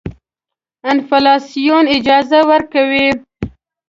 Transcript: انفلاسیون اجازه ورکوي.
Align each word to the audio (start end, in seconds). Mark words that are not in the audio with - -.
انفلاسیون 0.91 1.85
اجازه 1.97 2.39
ورکوي. 2.49 3.07